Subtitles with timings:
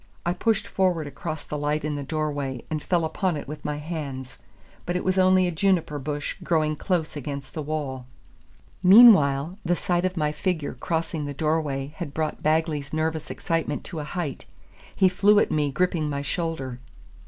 [0.25, 3.63] I pushed forward across the light in the door way, and fell upon it with
[3.63, 4.39] my hands;
[4.83, 8.07] but it was only a juniper bush growing close against the wall.
[8.81, 13.83] Meanwhile, the sight of my figure crossing the door way had brought Bagley's nervous excitement
[13.83, 14.45] to a height:
[14.95, 16.79] he flew at me, gripping my shoulder.